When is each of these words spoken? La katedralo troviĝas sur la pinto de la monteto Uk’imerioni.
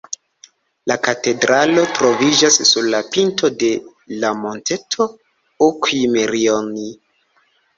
La 0.91 0.95
katedralo 1.07 1.83
troviĝas 1.99 2.57
sur 2.69 2.87
la 2.95 3.03
pinto 3.17 3.51
de 3.65 3.71
la 4.25 4.33
monteto 4.41 5.09
Uk’imerioni. 5.69 6.89